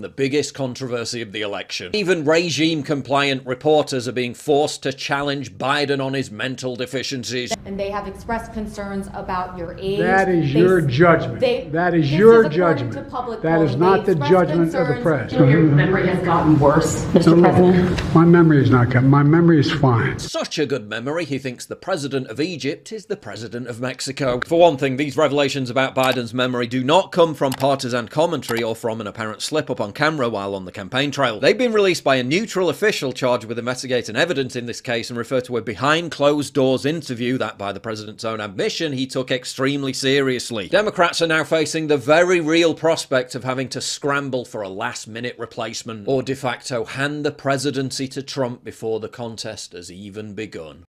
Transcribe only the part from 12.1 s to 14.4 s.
this your according to judgment. public That is not They the expressed